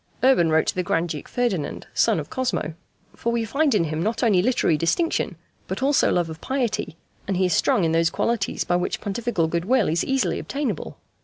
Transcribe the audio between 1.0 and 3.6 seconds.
Duke Ferdinand, son of Cosmo: "For We